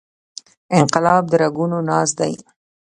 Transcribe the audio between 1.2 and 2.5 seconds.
د رنګونو ناز دی.